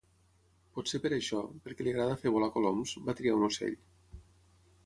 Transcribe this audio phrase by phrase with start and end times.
[0.77, 3.81] Potser per això, perquè li agrada fer volar coloms, va triar un ocell.